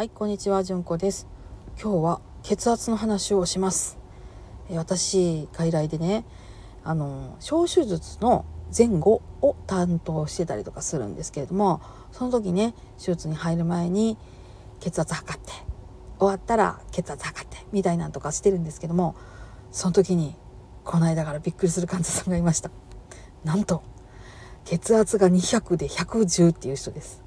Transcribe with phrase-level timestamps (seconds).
[0.00, 1.28] はい、こんにちは、じゅんこです。
[1.78, 3.98] 今日は血圧の話をします。
[4.70, 6.24] え私、外来でね、
[6.82, 11.82] あの小手術の前後を担当してたりとかするんですけれども、
[12.12, 14.16] その時ね、手術に入る前に
[14.80, 15.52] 血圧測って、
[16.18, 19.16] 終わったら血圧測ってみたいなんとかしてるんですけども、
[19.70, 20.34] その時に
[20.82, 22.70] この間からびっくりする患者さんがいました。
[23.44, 23.82] なんと
[24.64, 27.22] 血圧が200で110っていう人です。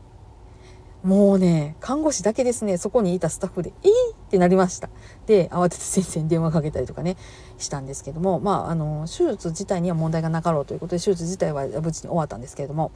[1.03, 4.89] もうね、看護師だけですね、そこにいたスタッフで、えーってなりました。
[5.25, 7.17] で、慌てて先生に電話かけたりとかね、
[7.57, 12.91] したんですけども、まあ、あの、手術自体には問題がなかろうということで、手術自体は無事に終わったんですけれども、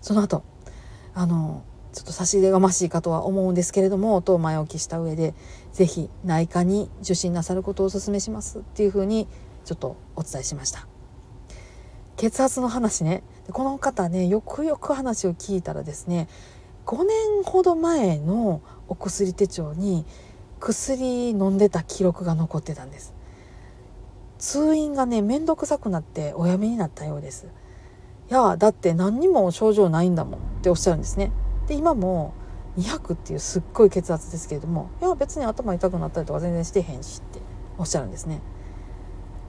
[0.00, 0.42] その後、
[1.12, 1.62] あの、
[1.92, 5.34] ちょっと差し入れがましいかとは思うんですけれども、と前置きした上で、
[5.72, 9.28] 是非内科に受診なさることをお勧めしますっていうふうに、
[9.66, 10.86] ちょっとお伝えしました。
[12.20, 16.28] 血圧の話ねこの方ねよくよく話を聞いたらですね
[16.90, 20.04] 5年ほど前のお薬手帳に
[20.58, 23.14] 薬飲んでた記録が残ってたんです。
[24.38, 27.46] 通院がね面倒くさくなっておやめになったようです。
[28.28, 31.30] いやだって何にも症状ないんだもんっておっしゃるんですね。
[31.68, 32.34] で今も
[32.76, 37.40] 200っていうすっごい血圧ですけれどもいや別に頭痛くなったりとか全然してへんしって
[37.78, 38.40] おっしゃるんですね。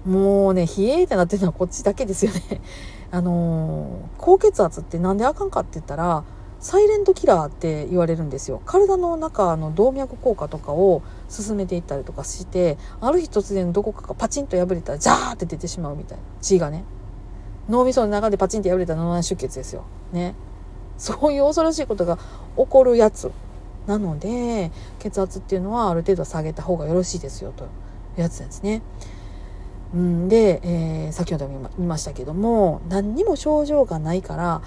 [0.05, 2.61] もうね冷えってなってるのはこっちだけですよね。
[3.09, 6.23] あのー、高血圧ってなんであかんかって言ったら
[6.61, 8.61] サイレントキラーって言われるんですよ。
[8.65, 16.23] 体の中の動脈硬化とかを進めていったりとかしてある日突然どこかがパチンと破れたらジャーって出てしまうみたいな。
[16.39, 16.85] 血がね。
[17.67, 19.85] 脳みその中でパチンと破れた脳内出血ですよ。
[20.13, 20.35] ね。
[20.99, 22.17] そういう恐ろしいことが
[22.55, 23.31] 起こるやつ。
[23.87, 27.67] なので血圧っていうのはある程度下げた方がよろしいですよとい
[28.17, 28.83] うやつですね。
[29.95, 34.61] うん、で、えー、先ほども言いましたけども何にも症状がないから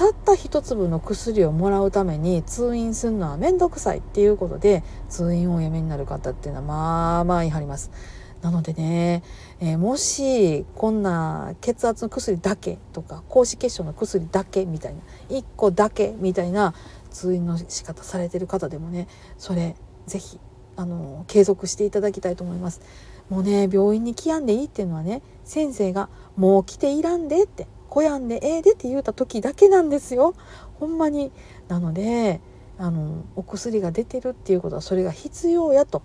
[0.00, 7.90] たった一粒の薬をもらうために通院するのは面倒くさいっていうことで通院をおやめになる方っていうのはまあまあい張ります。
[8.40, 9.22] なのでね、
[9.60, 16.72] えー、もしこんな血圧の薬だけとか高脂血症の薬だけみたいな1個だけみたいな
[17.10, 19.06] 通院の仕方されてる方でもね
[19.36, 20.40] それ是非
[20.76, 22.80] あの継続していただきたいと思います。
[23.28, 26.08] もうね病院に来やんでいいっていうのはね先生が
[26.38, 30.34] 「もう来ていらんで」って「来やんでええで」って言うた時だけなんですよ
[30.78, 31.32] ほんまに。
[31.68, 32.40] なので
[32.78, 36.02] あのお薬が出てるっていうことはそれが必要やと。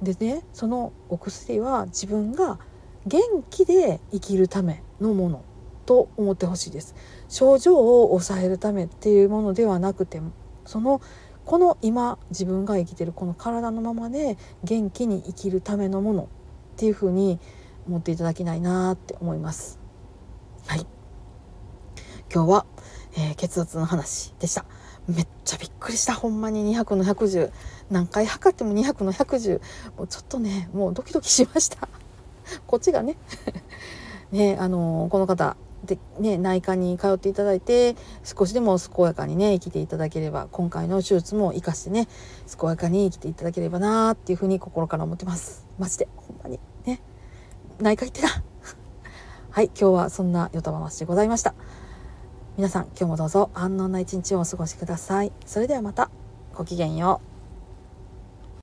[0.00, 2.58] でねそのお薬は自分が
[3.06, 5.42] 元気で生きるためのもの
[5.84, 6.94] と思ってほしいです。
[7.28, 10.22] 症状を抑えるためっていうものではなくて
[10.64, 11.00] その
[11.44, 16.26] この今自分が生きてるこの体のままで元気に生きるためのものっ
[16.76, 17.40] ていう風に
[17.86, 19.80] 思っていただきないなって思います
[20.66, 20.86] はい
[22.32, 22.66] 今日は、
[23.16, 24.64] えー、血圧の話でした。
[25.08, 26.14] めっちゃびっくりした。
[26.14, 27.50] ほんまに200の110
[27.90, 29.60] 何回測っても200の110
[29.98, 31.88] もうちょっとねもうドキドキしました。
[32.68, 33.16] こっちがね。
[34.30, 42.06] ねあのー、この方でね、内科に通っていただいて少しでも健やかにね生きていただければ今回の手術も生かしてね
[42.46, 45.66] 健やかに生きていただければなーっていうふうに心から思ってます。
[45.78, 46.06] マジで。
[46.14, 46.60] ほんまに。
[46.84, 47.00] ね。
[47.80, 48.28] 内科行ってな。
[49.50, 51.54] はい今日はそんなよたばましでございました。
[52.60, 55.32] 皆さん今日もどうぞ安穏な一日をお過ごしください。
[55.46, 56.10] それではまた。
[56.52, 57.29] ごきげんよう。